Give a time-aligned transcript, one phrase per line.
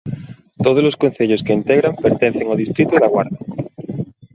[0.65, 3.39] Tódolos concellos que a integran pertencen ao Distrito da Guarda.